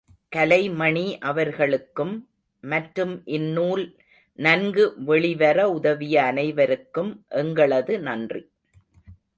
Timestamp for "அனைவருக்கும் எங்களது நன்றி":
6.23-8.41